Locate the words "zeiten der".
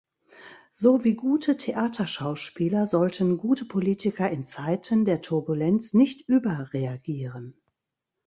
4.45-5.21